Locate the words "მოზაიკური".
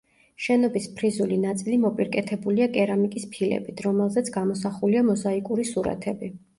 5.15-5.73